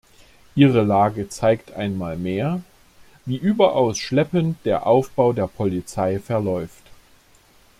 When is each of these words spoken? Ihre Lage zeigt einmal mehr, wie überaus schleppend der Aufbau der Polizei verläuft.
Ihre 0.55 0.81
Lage 0.81 1.29
zeigt 1.29 1.73
einmal 1.73 2.17
mehr, 2.17 2.61
wie 3.27 3.37
überaus 3.37 3.99
schleppend 3.99 4.57
der 4.65 4.87
Aufbau 4.87 5.31
der 5.31 5.45
Polizei 5.45 6.17
verläuft. 6.17 6.81